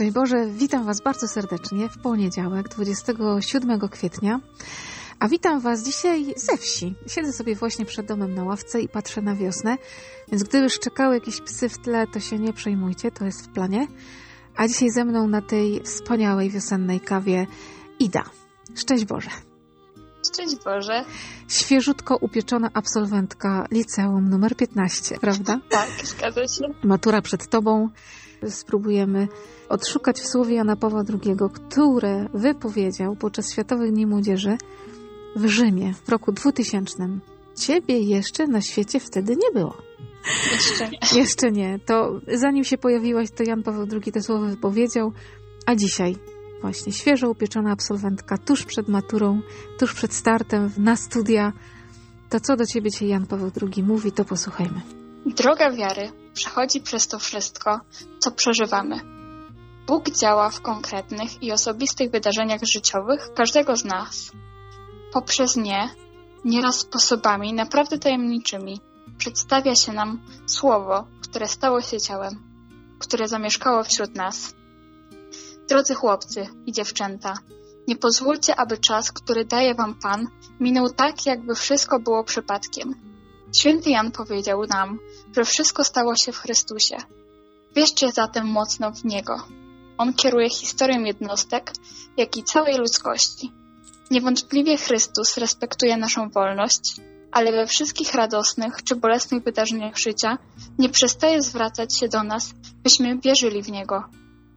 Szczęść 0.00 0.14
Boże, 0.14 0.46
witam 0.46 0.84
Was 0.84 1.00
bardzo 1.00 1.28
serdecznie 1.28 1.88
w 1.88 1.98
poniedziałek, 1.98 2.68
27 2.68 3.80
kwietnia. 3.88 4.40
A 5.18 5.28
witam 5.28 5.60
Was 5.60 5.82
dzisiaj 5.82 6.34
ze 6.36 6.56
wsi. 6.56 6.94
Siedzę 7.06 7.32
sobie 7.32 7.54
właśnie 7.54 7.84
przed 7.84 8.06
domem 8.06 8.34
na 8.34 8.44
ławce 8.44 8.80
i 8.80 8.88
patrzę 8.88 9.22
na 9.22 9.34
wiosnę, 9.34 9.76
więc 10.28 10.42
gdyby 10.42 10.70
szczekały 10.70 11.14
jakieś 11.14 11.40
psy 11.40 11.68
w 11.68 11.78
tle, 11.78 12.06
to 12.06 12.20
się 12.20 12.38
nie 12.38 12.52
przejmujcie, 12.52 13.10
to 13.10 13.24
jest 13.24 13.46
w 13.46 13.48
planie. 13.48 13.86
A 14.56 14.68
dzisiaj 14.68 14.90
ze 14.90 15.04
mną 15.04 15.28
na 15.28 15.42
tej 15.42 15.80
wspaniałej 15.80 16.50
wiosennej 16.50 17.00
kawie 17.00 17.46
Ida. 17.98 18.24
Szczęść 18.74 19.04
Boże. 19.04 19.30
Szczęść 20.32 20.56
Boże. 20.64 21.04
Świeżutko 21.48 22.16
upieczona 22.16 22.70
absolwentka 22.74 23.66
liceum 23.70 24.28
numer 24.28 24.56
15, 24.56 25.18
prawda? 25.20 25.60
Tak, 25.68 25.88
zgadza 26.04 26.48
się. 26.48 26.64
Matura 26.84 27.22
przed 27.22 27.48
Tobą. 27.48 27.88
Spróbujemy 28.48 29.28
odszukać 29.68 30.20
w 30.20 30.26
słowie 30.26 30.54
Jana 30.54 30.76
Pawła 30.76 31.02
II, 31.08 31.36
które 31.54 32.28
wypowiedział 32.34 33.16
podczas 33.16 33.52
Światowych 33.52 33.92
Dni 33.92 34.06
Młodzieży 34.06 34.58
w 35.36 35.46
Rzymie 35.46 35.94
w 36.04 36.08
roku 36.08 36.32
2000. 36.32 37.08
Ciebie 37.60 37.98
jeszcze 37.98 38.46
na 38.46 38.60
świecie 38.60 39.00
wtedy 39.00 39.36
nie 39.36 39.50
było. 39.54 39.76
Jeszcze 40.52 40.88
nie. 40.88 40.98
Jeszcze 41.20 41.50
nie. 41.50 41.78
To 41.86 42.20
zanim 42.34 42.64
się 42.64 42.78
pojawiłaś, 42.78 43.30
to 43.30 43.42
Jan 43.42 43.62
Paweł 43.62 43.86
II 43.92 44.12
te 44.12 44.22
słowa 44.22 44.46
wypowiedział, 44.46 45.12
a 45.66 45.76
dzisiaj 45.76 46.16
właśnie 46.60 46.92
świeżo 46.92 47.30
upieczona 47.30 47.72
absolwentka 47.72 48.38
tuż 48.38 48.64
przed 48.64 48.88
maturą, 48.88 49.40
tuż 49.78 49.94
przed 49.94 50.14
startem 50.14 50.70
na 50.78 50.96
studia. 50.96 51.52
To 52.30 52.40
co 52.40 52.56
do 52.56 52.66
ciebie 52.66 52.90
dzisiaj 52.90 53.08
Jan 53.08 53.26
Paweł 53.26 53.50
II 53.62 53.82
mówi, 53.82 54.12
to 54.12 54.24
posłuchajmy. 54.24 54.80
Droga 55.26 55.70
wiary 55.70 56.12
przechodzi 56.34 56.80
przez 56.80 57.08
to 57.08 57.18
wszystko, 57.18 57.80
co 58.18 58.30
przeżywamy. 58.30 59.00
Bóg 59.86 60.10
działa 60.10 60.50
w 60.50 60.60
konkretnych 60.60 61.42
i 61.42 61.52
osobistych 61.52 62.10
wydarzeniach 62.10 62.60
życiowych 62.74 63.34
każdego 63.34 63.76
z 63.76 63.84
nas. 63.84 64.32
Poprzez 65.12 65.56
nie, 65.56 65.88
nieraz 66.44 66.78
sposobami 66.78 67.52
naprawdę 67.52 67.98
tajemniczymi, 67.98 68.80
przedstawia 69.18 69.74
się 69.74 69.92
nam 69.92 70.20
Słowo, 70.46 71.06
które 71.22 71.48
stało 71.48 71.80
się 71.80 72.00
ciałem, 72.00 72.42
które 72.98 73.28
zamieszkało 73.28 73.84
wśród 73.84 74.14
nas. 74.14 74.54
Drodzy 75.70 75.94
chłopcy 75.94 76.46
i 76.66 76.72
dziewczęta, 76.72 77.34
nie 77.88 77.96
pozwólcie, 77.96 78.56
aby 78.56 78.78
czas, 78.78 79.12
który 79.12 79.44
daje 79.44 79.74
wam 79.74 79.94
Pan, 79.94 80.28
minął 80.60 80.88
tak, 80.88 81.26
jakby 81.26 81.54
wszystko 81.54 82.00
było 82.00 82.24
przypadkiem. 82.24 82.94
Święty 83.56 83.90
Jan 83.90 84.10
powiedział 84.10 84.66
nam, 84.66 84.98
że 85.36 85.44
wszystko 85.44 85.84
stało 85.84 86.16
się 86.16 86.32
w 86.32 86.38
Chrystusie. 86.38 86.96
Wierzcie 87.76 88.12
zatem 88.12 88.46
mocno 88.46 88.92
w 88.92 89.04
Niego. 89.04 89.42
On 89.98 90.14
kieruje 90.14 90.50
historią 90.50 91.04
jednostek, 91.04 91.72
jak 92.16 92.36
i 92.36 92.44
całej 92.44 92.78
ludzkości. 92.78 93.52
Niewątpliwie 94.10 94.76
Chrystus 94.76 95.36
respektuje 95.36 95.96
naszą 95.96 96.30
wolność, 96.30 96.96
ale 97.32 97.52
we 97.52 97.66
wszystkich 97.66 98.14
radosnych 98.14 98.82
czy 98.84 98.96
bolesnych 98.96 99.44
wydarzeniach 99.44 99.98
życia 99.98 100.38
nie 100.78 100.88
przestaje 100.88 101.42
zwracać 101.42 101.98
się 101.98 102.08
do 102.08 102.22
nas, 102.22 102.54
byśmy 102.82 103.18
wierzyli 103.18 103.62
w 103.62 103.70
Niego, 103.70 104.04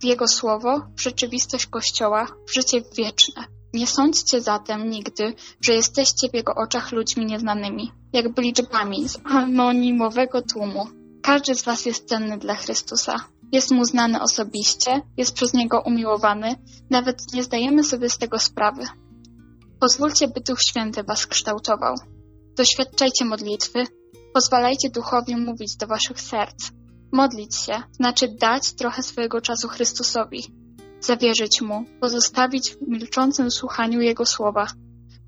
Jego 0.04 0.28
Słowo, 0.28 0.82
rzeczywistość 0.98 1.66
Kościoła, 1.66 2.28
życie 2.56 2.82
wieczne. 2.98 3.46
Nie 3.74 3.88
sądźcie 3.88 4.42
zatem 4.42 4.90
nigdy, 4.90 5.34
że 5.62 5.74
jesteście 5.74 6.30
w 6.30 6.34
Jego 6.34 6.56
oczach 6.56 6.92
ludźmi 6.92 7.26
nieznanymi, 7.26 7.92
jakby 8.14 8.42
liczbami 8.42 9.10
z 9.10 9.20
anonimowego 9.26 10.42
tłumu. 10.42 10.88
Każdy 11.22 11.56
z 11.56 11.64
Was 11.64 11.86
jest 11.86 12.08
cenny 12.10 12.38
dla 12.38 12.56
Chrystusa. 12.56 13.16
Jest 13.52 13.72
Mu 13.72 13.86
znany 13.86 14.22
osobiście, 14.22 15.02
jest 15.18 15.34
przez 15.36 15.54
Niego 15.54 15.82
umiłowany, 15.86 16.56
nawet 16.90 17.34
nie 17.34 17.44
zdajemy 17.44 17.84
sobie 17.84 18.10
z 18.10 18.18
tego 18.18 18.40
sprawy. 18.40 18.84
Pozwólcie, 19.80 20.28
by 20.28 20.42
Duch 20.42 20.62
Święty 20.62 21.04
Was 21.04 21.28
kształtował. 21.28 21.96
Doświadczajcie 22.58 23.26
modlitwy, 23.26 23.84
pozwalajcie 24.34 24.90
Duchowi 24.90 25.36
mówić 25.36 25.76
do 25.76 25.88
Waszych 25.88 26.22
serc. 26.22 26.72
Modlić 27.14 27.56
się 27.56 27.84
znaczy 27.92 28.28
dać 28.28 28.74
trochę 28.74 29.04
swojego 29.04 29.42
czasu 29.42 29.68
Chrystusowi, 29.68 30.44
zawierzyć 31.02 31.62
Mu, 31.62 31.86
pozostawić 32.02 32.70
w 32.70 32.88
milczącym 32.88 33.52
słuchaniu 33.52 34.02
Jego 34.02 34.26
słowa, 34.26 34.68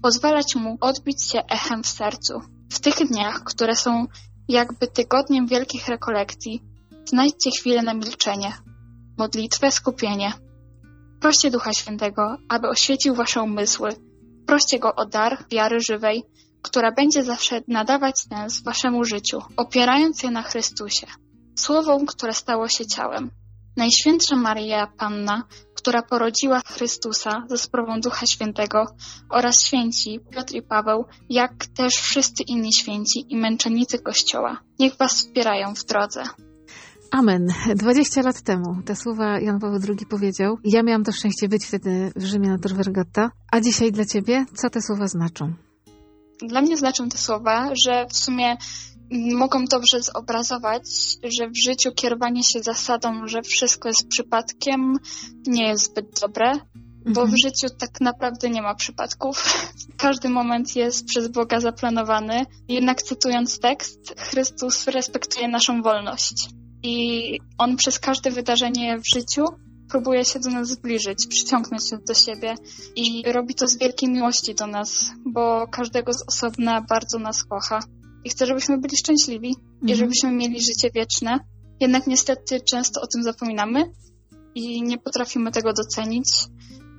pozwalać 0.01 0.55
Mu 0.55 0.77
odbić 0.81 1.23
się 1.23 1.39
echem 1.51 1.83
w 1.83 1.87
sercu. 1.87 2.33
W 2.71 2.79
tych 2.79 2.95
dniach, 2.95 3.43
które 3.43 3.75
są 3.75 4.05
jakby 4.47 4.87
tygodniem 4.87 5.47
wielkich 5.47 5.87
rekolekcji, 5.87 6.63
znajdźcie 7.05 7.51
chwilę 7.51 7.81
na 7.81 7.93
milczenie, 7.93 8.53
modlitwę, 9.17 9.71
skupienie. 9.71 10.33
Proście 11.19 11.51
Ducha 11.51 11.73
Świętego, 11.73 12.37
aby 12.49 12.67
oświecił 12.67 13.15
Wasze 13.15 13.41
umysły. 13.41 13.89
Proście 14.47 14.79
Go 14.79 14.95
o 14.95 15.05
dar 15.05 15.45
wiary 15.51 15.79
żywej, 15.79 16.23
która 16.61 16.91
będzie 16.91 17.23
zawsze 17.23 17.61
nadawać 17.67 18.19
sens 18.19 18.63
Waszemu 18.63 19.03
życiu, 19.03 19.39
opierając 19.57 20.23
je 20.23 20.31
na 20.31 20.41
Chrystusie. 20.41 21.07
Słowom, 21.55 22.05
które 22.05 22.33
stało 22.33 22.69
się 22.69 22.85
ciałem. 22.85 23.31
Najświętsza 23.77 24.35
Maria 24.35 24.87
Panna, 24.87 25.43
która 25.75 26.01
porodziła 26.01 26.61
Chrystusa 26.65 27.45
ze 27.49 27.57
sprawą 27.57 28.01
Ducha 28.01 28.25
Świętego 28.25 28.85
oraz 29.29 29.63
święci 29.63 30.19
Piotr 30.31 30.53
i 30.55 30.61
Paweł, 30.61 31.05
jak 31.29 31.65
też 31.65 31.93
wszyscy 31.93 32.43
inni 32.43 32.73
święci 32.73 33.25
i 33.29 33.37
męczennicy 33.37 33.99
Kościoła. 33.99 34.57
Niech 34.79 34.97
Was 34.97 35.15
wspierają 35.15 35.75
w 35.75 35.85
drodze. 35.85 36.23
Amen. 37.11 37.47
20 37.75 38.21
lat 38.21 38.41
temu 38.41 38.81
te 38.85 38.95
słowa 38.95 39.39
Jan 39.39 39.59
Paweł 39.59 39.79
II 39.87 40.05
powiedział. 40.09 40.57
Ja 40.63 40.83
miałam 40.83 41.03
to 41.03 41.11
szczęście 41.11 41.49
być 41.49 41.65
wtedy 41.65 42.11
w 42.15 42.23
Rzymie 42.23 42.49
na 42.49 42.59
Tor 42.59 42.73
Vergata. 42.73 43.31
A 43.51 43.61
dzisiaj 43.61 43.91
dla 43.91 44.05
Ciebie, 44.05 44.45
co 44.55 44.69
te 44.69 44.81
słowa 44.81 45.07
znaczą? 45.07 45.53
Dla 46.41 46.61
mnie 46.61 46.77
znaczą 46.77 47.09
te 47.09 47.17
słowa, 47.17 47.69
że 47.83 48.05
w 48.09 48.17
sumie 48.17 48.57
mogą 49.11 49.65
dobrze 49.65 50.01
zobrazować, 50.01 50.83
że 51.23 51.49
w 51.49 51.57
życiu 51.57 51.91
kierowanie 51.91 52.43
się 52.43 52.63
zasadą, 52.63 53.27
że 53.27 53.41
wszystko 53.41 53.87
jest 53.87 54.07
przypadkiem, 54.07 54.93
nie 55.47 55.67
jest 55.67 55.85
zbyt 55.85 56.19
dobre, 56.21 56.51
bo 57.05 57.21
Mhm. 57.21 57.31
w 57.31 57.41
życiu 57.41 57.75
tak 57.79 58.01
naprawdę 58.01 58.49
nie 58.49 58.61
ma 58.61 58.75
przypadków. 58.75 59.43
Każdy 59.97 60.29
moment 60.29 60.75
jest 60.75 61.05
przez 61.05 61.27
Boga 61.27 61.59
zaplanowany. 61.59 62.45
Jednak 62.67 63.01
cytując 63.01 63.59
tekst, 63.59 64.13
Chrystus 64.17 64.87
respektuje 64.87 65.47
naszą 65.47 65.81
wolność. 65.81 66.49
I 66.83 67.39
On 67.57 67.75
przez 67.75 67.99
każde 67.99 68.31
wydarzenie 68.31 68.97
w 68.99 69.09
życiu 69.09 69.45
próbuje 69.89 70.25
się 70.25 70.39
do 70.39 70.49
nas 70.49 70.67
zbliżyć, 70.67 71.27
przyciągnąć 71.27 71.89
się 71.89 71.97
do 71.97 72.13
siebie 72.13 72.55
i 72.95 73.23
robi 73.31 73.55
to 73.55 73.67
z 73.67 73.77
wielkiej 73.77 74.09
miłości 74.09 74.55
do 74.55 74.67
nas, 74.67 75.05
bo 75.25 75.67
każdego 75.67 76.13
z 76.13 76.23
osobna 76.27 76.81
bardzo 76.81 77.19
nas 77.19 77.43
kocha 77.43 77.79
i 78.25 78.29
chce, 78.29 78.45
żebyśmy 78.45 78.77
byli 78.77 78.97
szczęśliwi 78.97 79.49
i 79.49 79.55
Mhm. 79.81 79.99
żebyśmy 79.99 80.31
mieli 80.31 80.61
życie 80.61 80.89
wieczne. 80.93 81.39
Jednak 81.79 82.07
niestety 82.07 82.61
często 82.61 83.01
o 83.01 83.07
tym 83.07 83.23
zapominamy 83.23 83.83
i 84.55 84.81
nie 84.83 84.97
potrafimy 84.97 85.51
tego 85.51 85.73
docenić, 85.73 86.27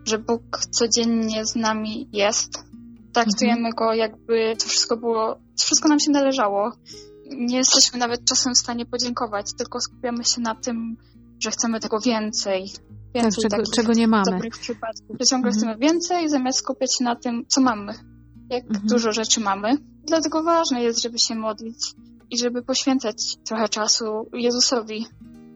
że 0.04 0.18
Bóg 0.18 0.42
codziennie 0.70 1.46
z 1.46 1.56
nami 1.56 2.08
jest. 2.12 2.64
Traktujemy 3.12 3.70
Go 3.72 3.94
jakby 3.94 4.56
to 4.62 4.68
wszystko 4.68 4.96
było, 4.96 5.34
to 5.34 5.64
wszystko 5.64 5.88
nam 5.88 6.00
się 6.00 6.10
należało. 6.10 6.72
Nie 7.36 7.56
jesteśmy 7.56 7.98
nawet 7.98 8.24
czasem 8.24 8.54
w 8.54 8.58
stanie 8.58 8.86
podziękować, 8.86 9.46
tylko 9.58 9.80
skupiamy 9.80 10.24
się 10.24 10.40
na 10.40 10.54
tym, 10.54 10.96
że 11.42 11.50
chcemy 11.50 11.80
tego 11.80 12.00
więcej. 12.00 12.70
Więcej 13.14 13.42
czego- 13.42 13.56
takich 13.56 13.74
czego 13.74 13.92
nie 13.92 14.08
mamy. 14.08 14.24
dobrych 14.30 14.58
przypadków. 14.58 15.16
Że 15.20 15.26
ciągle 15.26 15.50
Mhm. 15.50 15.52
chcemy 15.54 15.78
więcej, 15.78 16.28
zamiast 16.28 16.58
skupiać 16.58 16.98
się 16.98 17.04
na 17.04 17.16
tym, 17.16 17.44
co 17.48 17.60
mamy. 17.60 17.92
Jak 18.50 18.64
Mhm. 18.64 18.86
dużo 18.86 19.12
rzeczy 19.12 19.40
mamy. 19.40 19.76
Dlatego 20.06 20.42
ważne 20.42 20.82
jest, 20.82 21.02
żeby 21.02 21.18
się 21.18 21.34
modlić 21.34 21.78
i 22.30 22.38
żeby 22.38 22.62
poświęcać 22.62 23.36
trochę 23.48 23.68
czasu 23.68 24.04
Jezusowi. 24.32 25.06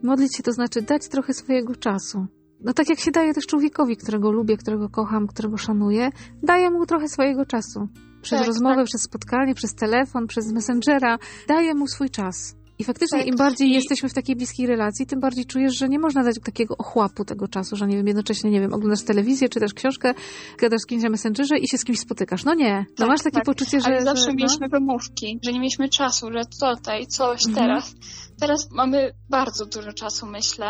Modlić 0.02 0.36
się 0.36 0.42
to 0.42 0.52
znaczy 0.52 0.82
dać 0.82 1.08
trochę 1.08 1.34
swojego 1.34 1.76
czasu. 1.76 2.26
No 2.60 2.72
tak 2.72 2.88
jak 2.88 3.00
się 3.00 3.10
daje 3.10 3.34
też 3.34 3.46
człowiekowi, 3.46 3.96
którego 3.96 4.30
lubię, 4.30 4.56
którego 4.56 4.88
kocham, 4.88 5.26
którego 5.26 5.56
szanuję, 5.56 6.10
daję 6.42 6.70
mu 6.70 6.86
trochę 6.86 7.08
swojego 7.08 7.46
czasu. 7.46 7.88
Przez 8.22 8.38
Tak, 8.38 8.46
rozmowę, 8.46 8.76
tak. 8.76 8.86
przez 8.86 9.02
spotkanie, 9.02 9.54
przez 9.54 9.74
telefon, 9.74 10.26
przez 10.26 10.52
messengera. 10.52 11.18
Daję 11.48 11.74
mu 11.74 11.86
swój 11.86 12.10
czas. 12.10 12.54
I 12.80 12.84
faktycznie 12.84 13.18
Tak, 13.18 13.26
im 13.28 13.36
bardziej 13.36 13.68
i- 13.68 13.72
jesteśmy 13.72 14.08
w 14.08 14.14
takiej 14.14 14.36
bliskiej 14.36 14.66
relacji, 14.66 15.06
tym 15.06 15.20
bardziej 15.20 15.44
czujesz, 15.46 15.78
że 15.78 15.88
nie 15.88 15.98
można 15.98 16.24
dać 16.24 16.36
takiego 16.44 16.76
ochłapu 16.76 17.24
tego 17.24 17.48
czasu, 17.48 17.76
że 17.76 17.86
nie 17.86 17.96
wiem, 17.96 18.06
jednocześnie, 18.06 18.50
nie 18.50 18.60
wiem, 18.60 18.72
oglądasz 18.72 19.02
telewizję, 19.02 19.48
czytasz 19.48 19.74
książkę, 19.74 20.14
gadasz 20.58 20.80
z 20.80 20.86
kimś 20.86 21.02
na 21.02 21.08
messengerze 21.10 21.58
i 21.58 21.68
się 21.68 21.78
z 21.78 21.84
kimś 21.84 21.98
spotykasz. 22.00 22.44
No 22.44 22.54
nie. 22.54 22.78
No 22.88 22.94
Tak, 22.96 23.08
masz 23.08 23.22
takie 23.22 23.34
tak. 23.36 23.44
poczucie, 23.44 23.80
że... 23.80 23.86
Ale 23.86 24.02
zawsze 24.02 24.22
że, 24.24 24.28
no. 24.28 24.34
mieliśmy 24.34 24.68
wymówki, 24.68 25.38
że 25.44 25.52
nie 25.52 25.58
mieliśmy 25.60 25.88
czasu, 25.88 26.26
że 26.32 26.42
tutaj, 26.60 27.06
coś 27.06 27.46
Mhm. 27.46 27.54
teraz. 27.66 27.94
Teraz 28.40 28.68
mamy 28.70 29.10
bardzo 29.30 29.66
dużo 29.66 29.92
czasu, 29.92 30.26
myślę. 30.26 30.68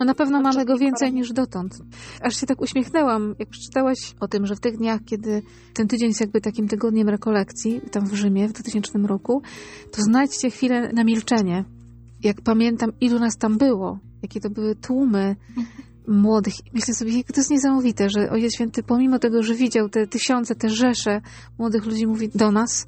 No 0.00 0.06
na 0.06 0.14
pewno 0.14 0.40
mamy 0.40 0.64
go 0.64 0.78
więcej 0.78 1.12
niż 1.12 1.32
dotąd. 1.32 1.78
Aż 2.20 2.40
się 2.40 2.46
tak 2.46 2.60
uśmiechnęłam, 2.60 3.34
jak 3.38 3.48
przeczytałaś 3.48 4.14
o 4.20 4.28
tym, 4.28 4.46
że 4.46 4.56
w 4.56 4.60
tych 4.60 4.76
dniach, 4.76 5.00
kiedy 5.04 5.42
ten 5.74 5.88
tydzień 5.88 6.08
jest 6.08 6.20
jakby 6.20 6.40
takim 6.40 6.68
tygodniem 6.68 7.08
rekolekcji, 7.08 7.80
tam 7.90 8.06
w 8.06 8.14
Rzymie 8.14 8.48
w 8.48 8.52
2000 8.52 8.98
roku, 8.98 9.42
to 9.90 10.02
znajdźcie 10.02 10.50
chwilę 10.50 10.92
na 10.92 11.04
milczenie. 11.04 11.64
Jak 12.22 12.40
pamiętam, 12.40 12.92
ilu 13.00 13.18
nas 13.18 13.36
tam 13.36 13.58
było, 13.58 13.98
jakie 14.22 14.40
to 14.40 14.50
były 14.50 14.74
tłumy, 14.74 15.36
młodych. 16.08 16.54
Myślę 16.74 16.94
sobie, 16.94 17.16
jak 17.16 17.26
to 17.26 17.40
jest 17.40 17.50
niesamowite, 17.50 18.10
że 18.10 18.30
Ojciec 18.30 18.54
Święty, 18.54 18.82
pomimo 18.82 19.18
tego, 19.18 19.42
że 19.42 19.54
widział 19.54 19.88
te 19.88 20.06
tysiące, 20.06 20.54
te 20.54 20.68
rzesze 20.68 21.20
młodych 21.58 21.86
ludzi, 21.86 22.06
mówi 22.06 22.28
do 22.34 22.52
nas, 22.52 22.86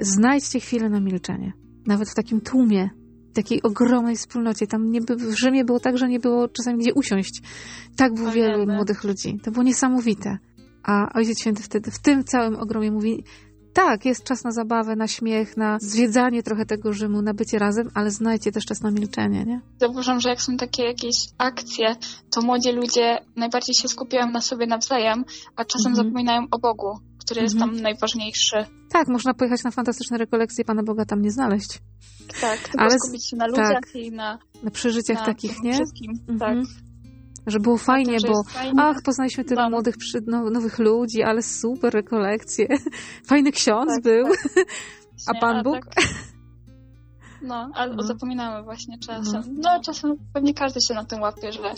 znajdźcie 0.00 0.60
chwilę 0.60 0.88
na 0.88 1.00
milczenie. 1.00 1.52
Nawet 1.86 2.08
w 2.08 2.14
takim 2.14 2.40
tłumie, 2.40 2.90
takiej 3.34 3.62
ogromnej 3.62 4.16
wspólnocie. 4.16 4.66
Tam 4.66 4.90
nie, 4.90 5.00
w 5.00 5.34
Rzymie 5.38 5.64
było 5.64 5.80
tak, 5.80 5.98
że 5.98 6.08
nie 6.08 6.20
było 6.20 6.48
czasami 6.48 6.78
gdzie 6.78 6.94
usiąść. 6.94 7.42
Tak 7.96 8.14
było 8.14 8.30
wielu 8.30 8.66
młodych 8.66 9.04
ludzi. 9.04 9.38
To 9.42 9.50
było 9.50 9.62
niesamowite. 9.64 10.38
A 10.82 11.12
Ojciec 11.14 11.40
Święty 11.40 11.62
wtedy 11.62 11.90
w 11.90 11.98
tym 11.98 12.24
całym 12.24 12.56
ogromie 12.56 12.90
mówi, 12.90 13.24
tak, 13.72 14.04
jest 14.04 14.24
czas 14.24 14.44
na 14.44 14.50
zabawę, 14.50 14.96
na 14.96 15.08
śmiech, 15.08 15.56
na 15.56 15.78
zwiedzanie 15.80 16.42
trochę 16.42 16.66
tego 16.66 16.92
Rzymu, 16.92 17.22
na 17.22 17.34
bycie 17.34 17.58
razem, 17.58 17.88
ale 17.94 18.10
znajdźcie 18.10 18.52
też 18.52 18.64
czas 18.64 18.80
na 18.80 18.90
milczenie, 18.90 19.44
nie? 19.44 19.60
Zauważam, 19.80 20.20
że 20.20 20.28
jak 20.28 20.42
są 20.42 20.56
takie 20.56 20.82
jakieś 20.84 21.16
akcje, 21.38 21.96
to 22.30 22.42
młodzi 22.42 22.72
ludzie 22.72 23.18
najbardziej 23.36 23.74
się 23.74 23.88
skupiają 23.88 24.30
na 24.30 24.40
sobie 24.40 24.66
nawzajem, 24.66 25.24
a 25.56 25.64
czasem 25.64 25.92
Mhm. 25.92 26.06
zapominają 26.06 26.42
o 26.50 26.58
Bogu, 26.58 26.98
który 27.30 27.42
jest 27.42 27.54
Mhm. 27.54 27.70
tam 27.74 27.82
najważniejszy. 27.82 28.56
Tak, 28.92 29.08
można 29.08 29.34
pojechać 29.34 29.64
na 29.64 29.70
fantastyczne 29.70 30.18
rekolekcje, 30.18 30.64
Pana 30.64 30.82
Boga 30.82 31.04
tam 31.04 31.22
nie 31.22 31.30
znaleźć. 31.30 31.78
Tak, 32.40 32.58
tylko 32.58 32.80
Ale- 32.80 32.98
skupić 32.98 33.28
się 33.30 33.36
na 33.36 33.46
ludziach 33.46 33.94
i 33.94 34.12
na, 34.12 34.38
Na 34.62 34.70
przeżyciach 34.70 35.18
na 35.18 35.24
takich, 35.26 35.54
tym 35.54 35.64
nie? 35.64 35.72
wszystkim. 35.74 36.12
Mhm. 36.28 36.38
Tak. 36.38 36.72
Że 37.46 37.60
było 37.60 37.78
fajnie, 37.78 38.20
że 38.20 38.28
bo 38.28 38.42
fajnie. 38.44 38.72
ach, 38.82 38.96
poznaliśmy 39.04 39.44
tylu 39.44 39.60
No. 39.60 39.70
młodych, 39.70 39.96
przy, 39.96 40.18
no, 40.26 40.50
nowych 40.50 40.78
ludzi, 40.78 41.22
ale 41.22 41.42
super 41.42 41.94
rekolekcje. 41.94 42.66
Fajny 43.28 43.52
ksiądz 43.52 43.88
Tak, 43.94 44.02
był. 44.02 44.24
tak. 44.24 44.64
A 45.36 45.40
Pan 45.40 45.62
Bóg? 45.62 45.74
tak. 45.94 46.04
No, 47.42 47.70
ale 47.74 47.94
No. 47.96 48.02
zapominamy 48.02 48.64
właśnie 48.64 48.98
czasem. 48.98 49.42
No, 49.58 49.80
czasem 49.84 50.16
pewnie 50.34 50.54
każdy 50.54 50.80
się 50.80 50.94
na 50.94 51.04
tym 51.04 51.20
łapie, 51.20 51.52
że 51.52 51.74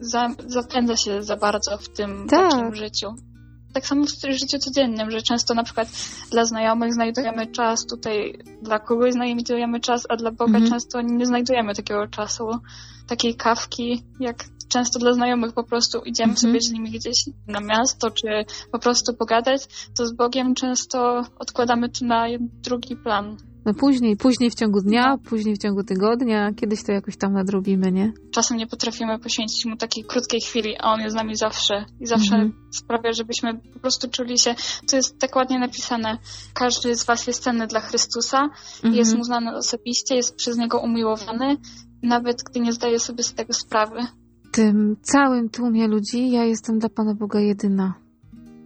za, 0.00 0.28
zapędza 0.46 0.96
się 0.96 1.22
za 1.22 1.36
bardzo 1.36 1.78
w 1.78 1.88
tym 1.88 2.26
Tak. 2.28 2.76
życiu. 2.76 3.06
Tak 3.74 3.86
samo 3.86 4.04
w 4.04 4.32
życiu 4.32 4.58
codziennym, 4.58 5.10
że 5.10 5.22
często 5.22 5.54
na 5.54 5.62
przykład 5.62 5.88
dla 6.30 6.44
znajomych 6.44 6.94
znajdujemy 6.94 7.46
czas, 7.46 7.86
tutaj 7.86 8.38
dla 8.62 8.78
kogoś 8.78 9.12
znajdujemy 9.12 9.80
czas, 9.80 10.06
a 10.08 10.16
dla 10.16 10.30
Boga 10.30 10.58
Mhm. 10.58 10.70
często 10.72 11.02
nie 11.02 11.26
znajdujemy 11.26 11.74
takiego 11.74 12.06
czasu, 12.08 12.44
takiej 13.06 13.34
kawki, 13.34 14.02
jak 14.20 14.44
często 14.68 14.98
dla 14.98 15.12
znajomych 15.12 15.52
po 15.52 15.64
prostu 15.64 15.98
idziemy 15.98 16.32
Mhm. 16.32 16.36
sobie 16.36 16.60
z 16.60 16.70
nimi 16.72 16.90
gdzieś 16.90 17.24
na 17.46 17.60
miasto, 17.60 18.10
czy 18.10 18.26
po 18.72 18.78
prostu 18.78 19.14
pogadać, 19.14 19.62
to 19.96 20.06
z 20.06 20.12
Bogiem 20.12 20.54
często 20.54 21.22
odkładamy 21.38 21.88
to 21.88 22.04
na 22.06 22.26
drugi 22.40 22.96
plan. 22.96 23.36
No 23.66 23.74
później, 23.74 24.16
później 24.16 24.50
w 24.50 24.54
ciągu 24.54 24.80
dnia, 24.80 25.08
No. 25.08 25.18
później 25.18 25.54
w 25.54 25.58
ciągu 25.58 25.84
tygodnia, 25.84 26.52
kiedyś 26.52 26.82
to 26.84 26.92
jakoś 26.92 27.16
tam 27.16 27.32
nadrobimy, 27.32 27.92
nie? 27.92 28.12
czasem 28.32 28.56
nie 28.56 28.66
potrafimy 28.66 29.18
poświęcić 29.18 29.64
mu 29.66 29.76
takiej 29.76 30.04
krótkiej 30.04 30.40
chwili, 30.40 30.76
a 30.80 30.92
on 30.92 31.00
jest 31.00 31.12
z 31.12 31.16
nami 31.16 31.36
zawsze 31.36 31.84
i 32.00 32.06
zawsze 32.06 32.34
Mhm. 32.34 32.52
sprawia, 32.70 33.12
żebyśmy 33.12 33.54
po 33.72 33.78
prostu 33.78 34.08
czuli 34.10 34.38
się, 34.38 34.54
to 34.90 34.96
jest 34.96 35.18
tak 35.18 35.36
ładnie 35.36 35.58
napisane, 35.58 36.18
każdy 36.54 36.94
z 36.94 37.04
was 37.04 37.26
jest 37.26 37.42
cenny 37.42 37.66
dla 37.66 37.80
Chrystusa, 37.80 38.42
Mhm. 38.76 38.94
jest 38.94 39.16
mu 39.16 39.24
znany 39.24 39.56
osobiście, 39.56 40.14
jest 40.14 40.36
przez 40.36 40.56
niego 40.58 40.80
umiłowany, 40.80 41.56
nawet 42.02 42.36
gdy 42.50 42.60
nie 42.60 42.72
zdaje 42.72 42.98
sobie 43.00 43.22
z 43.22 43.34
tego 43.34 43.52
sprawy. 43.52 44.00
W 44.44 44.50
tym 44.56 44.96
całym 45.02 45.48
tłumie 45.48 45.88
ludzi 45.88 46.30
ja 46.30 46.44
jestem 46.44 46.78
dla 46.78 46.88
Pana 46.88 47.14
Boga 47.14 47.40
jedyna. 47.40 47.94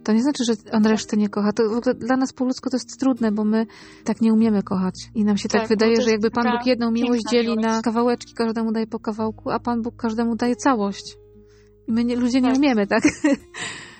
To 0.03 0.13
nie 0.13 0.21
znaczy, 0.23 0.43
że 0.43 0.53
on 0.71 0.85
reszty 0.85 1.17
nie 1.17 1.29
kocha. 1.29 1.53
To 1.53 1.63
w 1.69 1.77
ogóle 1.77 1.95
dla 1.95 2.17
nas 2.17 2.33
po 2.33 2.45
ludzku 2.45 2.69
to 2.69 2.75
jest 2.75 2.99
trudne, 2.99 3.31
bo 3.31 3.43
my 3.43 3.65
tak 4.03 4.21
nie 4.21 4.33
umiemy 4.33 4.63
kochać. 4.63 4.95
I 5.15 5.23
nam 5.23 5.37
się 5.37 5.49
tak, 5.49 5.61
Tak, 5.61 5.69
wydaje, 5.69 6.01
że 6.01 6.11
jakby 6.11 6.31
Pan 6.31 6.51
Bóg 6.51 6.65
jedną 6.65 6.91
miłość 6.91 7.21
dzieli 7.31 7.55
na 7.55 7.81
kawałeczki, 7.81 8.33
każdemu 8.33 8.71
daje 8.71 8.87
po 8.87 8.99
kawałku, 8.99 9.49
a 9.51 9.59
Pan 9.59 9.81
Bóg 9.81 9.95
każdemu 9.95 10.35
daje 10.35 10.55
całość. 10.55 11.17
I 11.87 11.91
my 11.91 12.03
nie, 12.03 12.15
ludzie 12.15 12.41
nie 12.41 12.47
Tak. 12.49 12.57
umiemy, 12.57 12.87
tak? 12.87 13.03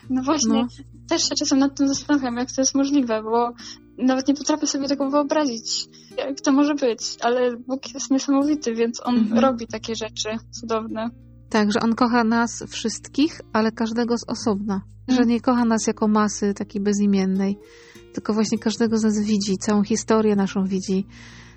No 0.09 0.23
właśnie, 0.23 0.53
No. 0.53 0.67
też 1.09 1.21
się 1.29 1.35
czasem 1.35 1.59
nad 1.59 1.77
tym 1.77 1.87
zastanawiam, 1.87 2.37
jak 2.37 2.51
to 2.51 2.61
jest 2.61 2.75
możliwe, 2.75 3.23
bo 3.23 3.51
nawet 3.97 4.27
nie 4.27 4.33
potrafię 4.33 4.67
sobie 4.67 4.87
tego 4.87 5.09
wyobrazić, 5.09 5.85
jak 6.17 6.41
to 6.41 6.51
może 6.51 6.75
być, 6.75 7.01
ale 7.21 7.57
Bóg 7.57 7.93
jest 7.93 8.11
niesamowity, 8.11 8.73
więc 8.75 9.01
On 9.05 9.15
Mhm. 9.17 9.39
robi 9.41 9.67
takie 9.67 9.95
rzeczy 9.95 10.29
cudowne. 10.51 11.09
Tak, 11.49 11.71
że 11.71 11.79
on 11.79 11.95
kocha 11.95 12.23
nas 12.23 12.63
wszystkich, 12.67 13.41
ale 13.53 13.71
każdego 13.71 14.17
z 14.17 14.23
osobna. 14.27 14.81
Że 15.07 15.17
Mm. 15.17 15.29
nie 15.29 15.41
kocha 15.41 15.65
nas 15.65 15.87
jako 15.87 16.07
masy 16.07 16.53
takiej 16.53 16.81
bezimiennej, 16.81 17.57
tylko 18.13 18.33
właśnie 18.33 18.59
każdego 18.59 18.97
z 18.97 19.03
nas 19.03 19.19
widzi, 19.19 19.57
całą 19.57 19.83
historię 19.83 20.35
naszą 20.35 20.63
widzi, 20.65 21.05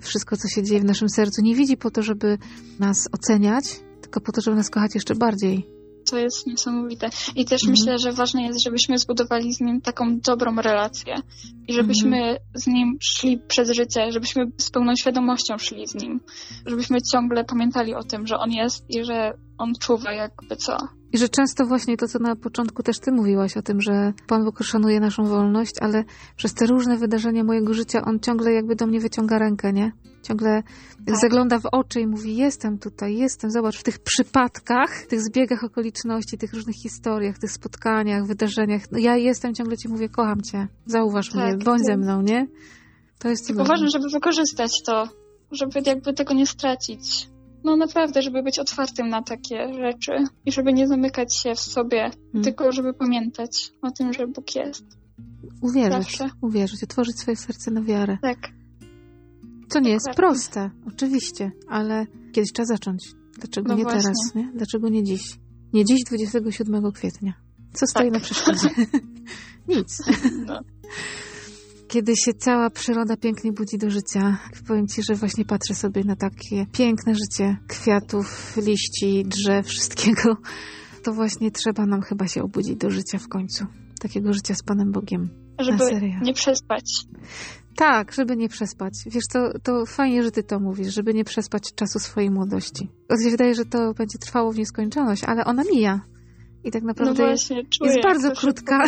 wszystko, 0.01 0.37
co 0.37 0.47
się 0.47 0.63
dzieje 0.63 0.81
w 0.81 0.85
naszym 0.85 1.09
sercu. 1.09 1.41
Nie 1.41 1.55
widzi 1.55 1.77
po 1.77 1.91
to, 1.91 2.03
żeby 2.03 2.37
nas 2.79 3.07
oceniać, 3.11 3.79
tylko 4.01 4.21
po 4.21 4.31
to, 4.31 4.41
żeby 4.41 4.57
nas 4.57 4.69
kochać 4.69 4.95
jeszcze 4.95 5.15
bardziej. 5.15 5.67
To 6.09 6.17
jest 6.17 6.47
niesamowite. 6.47 7.09
I 7.35 7.45
też 7.45 7.63
Mhm. 7.63 7.71
myślę, 7.71 7.99
że 7.99 8.11
ważne 8.11 8.43
jest, 8.43 8.63
żebyśmy 8.63 8.97
zbudowali 8.97 9.53
z 9.53 9.61
nim 9.61 9.81
taką 9.81 10.19
dobrą 10.19 10.55
relację 10.55 11.15
i 11.67 11.73
żebyśmy 11.73 12.17
Mhm. 12.17 12.37
z 12.55 12.67
nim 12.67 12.97
szli 13.01 13.39
przez 13.47 13.69
życie, 13.71 14.11
żebyśmy 14.11 14.45
z 14.57 14.71
pełną 14.71 14.95
świadomością 14.95 15.57
szli 15.57 15.87
z 15.87 15.95
nim, 15.95 16.19
żebyśmy 16.65 17.01
ciągle 17.01 17.43
pamiętali 17.43 17.95
o 17.95 18.03
tym, 18.03 18.27
że 18.27 18.37
on 18.37 18.51
jest 18.51 18.85
i 18.89 19.03
że 19.03 19.33
on 19.57 19.73
czuwa 19.79 20.11
jakby 20.11 20.55
co. 20.55 20.77
I 21.13 21.17
że 21.17 21.29
często 21.29 21.65
właśnie 21.65 21.97
to, 21.97 22.07
co 22.07 22.19
na 22.19 22.35
początku 22.35 22.83
też 22.83 22.99
ty 22.99 23.11
mówiłaś 23.11 23.57
o 23.57 23.61
tym, 23.61 23.81
że 23.81 24.13
Pan 24.27 24.43
Bóg 24.45 24.63
szanuje 24.63 24.99
naszą 24.99 25.25
wolność, 25.25 25.73
ale 25.81 26.03
przez 26.35 26.53
te 26.53 26.65
różne 26.65 26.97
wydarzenia 26.97 27.43
mojego 27.43 27.73
życia 27.73 28.01
On 28.05 28.19
ciągle 28.19 28.51
jakby 28.51 28.75
do 28.75 28.87
mnie 28.87 28.99
wyciąga 28.99 29.39
rękę, 29.39 29.73
nie? 29.73 29.91
Ciągle 30.23 30.63
Tak. 31.05 31.17
zagląda 31.17 31.59
w 31.59 31.65
oczy 31.71 32.01
i 32.01 32.07
mówi, 32.07 32.37
jestem 32.37 32.79
tutaj, 32.79 33.17
jestem, 33.17 33.51
zobacz, 33.51 33.77
w 33.77 33.83
tych 33.83 33.99
przypadkach, 33.99 35.05
tych 35.09 35.21
zbiegach 35.21 35.63
okoliczności, 35.63 36.37
tych 36.37 36.53
różnych 36.53 36.75
historiach, 36.75 37.37
tych 37.39 37.51
spotkaniach, 37.51 38.25
wydarzeniach, 38.27 38.91
no 38.91 38.97
ja 38.99 39.17
jestem, 39.17 39.53
ciągle 39.53 39.77
ci 39.77 39.87
mówię, 39.87 40.09
kocham 40.09 40.41
cię, 40.41 40.67
zauważ 40.85 41.29
Tak, 41.29 41.35
mnie, 41.35 41.57
bądź 41.65 41.81
to- 41.81 41.85
ze 41.85 41.97
mną, 41.97 42.21
nie? 42.21 42.47
To 43.19 43.29
jest 43.29 43.45
cudowne. 43.47 43.67
ważne, 43.69 43.87
żeby 43.89 44.09
wykorzystać 44.09 44.71
to, 44.85 45.07
żeby 45.51 45.79
jakby 45.85 46.13
tego 46.13 46.33
nie 46.33 46.47
stracić. 46.47 47.29
No 47.63 47.75
naprawdę, 47.75 48.21
żeby 48.21 48.43
być 48.43 48.59
otwartym 48.59 49.09
na 49.09 49.21
takie 49.21 49.73
rzeczy 49.73 50.11
i 50.45 50.51
żeby 50.51 50.73
nie 50.73 50.87
zamykać 50.87 51.37
się 51.43 51.55
w 51.55 51.59
sobie, 51.59 52.09
Hmm. 52.31 52.43
tylko 52.43 52.71
żeby 52.71 52.93
pamiętać 52.93 53.71
o 53.81 53.91
tym, 53.91 54.13
że 54.13 54.27
Bóg 54.27 54.55
jest. 54.55 54.83
Uwierzyć, 55.61 55.93
zawsze. 55.93 56.29
uwierzyć, 56.41 56.83
otworzyć 56.83 57.19
swoje 57.19 57.37
serce 57.37 57.71
na 57.71 57.81
wiarę. 57.81 58.17
Tak. 58.21 58.37
To 59.73 59.79
nie 59.79 59.91
jest 59.91 60.09
proste, 60.15 60.69
oczywiście, 60.87 61.51
ale 61.69 62.05
kiedyś 62.31 62.51
trzeba 62.53 62.65
zacząć. 62.65 63.11
Dlaczego 63.37 63.67
No 63.69 63.75
nie 63.75 63.83
właśnie. 63.83 64.01
teraz, 64.01 64.35
nie? 64.35 64.51
Dlaczego 64.55 64.89
nie 64.89 65.03
dziś? 65.03 65.39
Nie 65.73 65.85
dziś, 65.85 66.03
27 66.07 66.91
kwietnia. 66.91 67.33
Co 67.73 67.87
stoi 67.87 68.03
Tak. 68.05 68.13
na 68.13 68.19
przeszkodzie? 68.19 68.69
Nic. 69.67 69.97
No. 70.45 70.59
Kiedy 71.87 72.13
się 72.25 72.33
cała 72.33 72.69
przyroda 72.69 73.17
pięknie 73.17 73.51
budzi 73.51 73.77
do 73.77 73.89
życia, 73.89 74.37
powiem 74.67 74.87
Ci, 74.87 75.01
że 75.03 75.15
właśnie 75.15 75.45
patrzę 75.45 75.75
sobie 75.75 76.03
na 76.03 76.15
takie 76.15 76.65
piękne 76.71 77.13
życie 77.15 77.57
kwiatów, 77.67 78.57
liści, 78.57 79.25
drzew, 79.25 79.67
wszystkiego, 79.67 80.37
to 81.03 81.13
właśnie 81.13 81.51
trzeba 81.51 81.85
nam 81.85 82.01
chyba 82.01 82.27
się 82.27 82.43
obudzić 82.43 82.75
do 82.75 82.89
życia 82.91 83.17
w 83.19 83.27
końcu. 83.27 83.65
Takiego 84.01 84.33
życia 84.33 84.55
z 84.55 84.63
Panem 84.63 84.91
Bogiem. 84.91 85.29
Żeby 85.59 86.01
nie 86.21 86.33
przespać. 86.33 87.05
Tak, 87.75 88.13
żeby 88.13 88.37
nie 88.37 88.49
przespać. 88.49 88.93
Wiesz, 89.05 89.23
to, 89.33 89.59
to 89.63 89.85
fajnie, 89.85 90.23
że 90.23 90.31
ty 90.31 90.43
to 90.43 90.59
mówisz, 90.59 90.93
żeby 90.93 91.13
nie 91.13 91.23
przespać 91.23 91.73
czasu 91.75 91.99
swojej 91.99 92.31
młodości. 92.31 92.89
Wydaje, 93.31 93.55
że 93.55 93.65
to 93.65 93.93
będzie 93.93 94.17
trwało 94.19 94.51
w 94.51 94.57
nieskończoność, 94.57 95.23
ale 95.23 95.45
ona 95.45 95.63
mija. 95.71 96.01
I 96.63 96.71
tak 96.71 96.81
No 96.81 96.87
naprawdę 96.87 97.23
jest, 97.29 97.47
właśnie, 97.47 97.65
czuję, 97.69 97.89
jest 97.91 98.03
bardzo 98.03 98.31
krótka. 98.31 98.83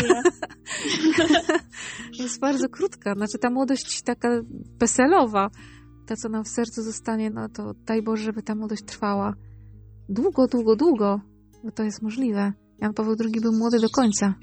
jest 2.20 2.40
bardzo 2.40 2.70
krótka. 2.70 3.14
Znaczy 3.14 3.38
ta 3.38 3.50
młodość 3.50 4.02
taka 4.02 4.30
weselowa, 4.80 5.50
ta 6.08 6.16
co 6.16 6.30
nam 6.30 6.44
w 6.44 6.48
sercu 6.48 6.82
zostanie, 6.82 7.30
no 7.30 7.50
to 7.50 7.74
daj 7.86 8.02
Boże, 8.02 8.24
żeby 8.24 8.42
ta 8.44 8.56
młodość 8.56 8.84
trwała 8.86 9.34
długo, 10.10 10.48
długo, 10.48 10.76
długo, 10.76 11.22
bo 11.64 11.72
to 11.72 11.84
jest 11.84 12.02
możliwe. 12.02 12.54
Jan 12.80 12.94
Paweł 12.94 13.16
II 13.20 13.42
był 13.42 13.52
młody 13.52 13.80
do 13.80 13.90
końca. 13.90 14.34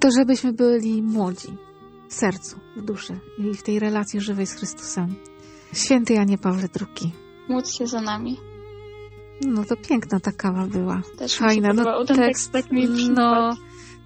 To 0.00 0.08
żebyśmy 0.18 0.52
byli 0.52 1.02
młodzi 1.02 1.48
w 2.12 2.14
sercu, 2.14 2.56
w 2.76 2.82
duszy 2.82 3.20
i 3.38 3.54
w 3.54 3.62
tej 3.62 3.78
relacji 3.78 4.20
żywej 4.20 4.46
z 4.46 4.54
Chrystusem. 4.54 5.14
Święty 5.72 6.14
Janie 6.14 6.38
Pawle 6.38 6.68
II. 6.80 7.12
Módl 7.48 7.68
się 7.68 7.86
za 7.86 8.00
nami. 8.00 8.36
No 9.46 9.64
to 9.64 9.76
piękna 9.76 10.20
ta 10.20 10.32
kawa 10.32 10.66
była. 10.66 11.02
Też 11.18 11.36
Fajna. 11.36 11.72
No, 11.72 12.04
tekst, 12.04 12.52
tak 12.52 12.72
mi 12.72 12.88
no, 13.14 13.56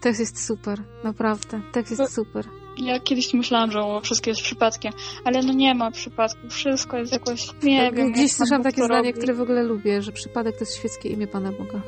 tekst 0.01 0.21
jest 0.21 0.47
super, 0.47 0.83
naprawdę. 1.05 1.61
Tekst 1.73 1.97
Bo- 1.97 2.03
jest 2.03 2.15
super. 2.15 2.47
Ja 2.77 3.01
kiedyś 3.01 3.35
myślałam, 3.35 3.71
że 3.71 3.81
o, 3.81 4.01
wszystko 4.01 4.31
jest 4.31 4.43
przypadkiem, 4.43 4.93
ale 5.25 5.43
no 5.43 5.53
nie 5.53 5.75
ma 5.75 5.91
przypadku. 5.91 6.49
Wszystko 6.49 6.97
jest 6.97 7.13
jakoś, 7.13 7.49
nie 7.63 7.93
wiem. 7.93 8.13
Gdzieś 8.13 8.33
słyszałam 8.33 8.63
takie 8.63 8.81
to 8.81 8.87
zdanie, 8.87 9.09
robi. 9.09 9.19
które 9.19 9.35
w 9.35 9.41
ogóle 9.41 9.63
lubię, 9.63 10.03
że 10.03 10.13
przypadek 10.13 10.55
to 10.55 10.61
jest 10.61 10.77
świeckie 10.77 11.09
imię 11.09 11.27
Pana 11.27 11.53
Boga. 11.53 11.81